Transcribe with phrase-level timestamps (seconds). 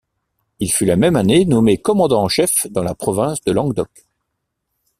[0.59, 4.03] Il fut la même année nommé commandant en chef dans la province de Languedoc.